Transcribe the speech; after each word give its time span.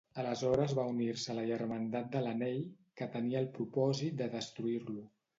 Aleshores 0.21 0.71
va 0.77 0.83
unir-se 0.91 1.27
a 1.33 1.35
la 1.39 1.43
Germandat 1.49 2.07
de 2.15 2.21
l'Anell, 2.27 2.63
que 3.01 3.07
tenia 3.17 3.43
el 3.43 3.49
propòsit 3.59 4.17
de 4.23 4.29
destruir-lo. 4.37 5.05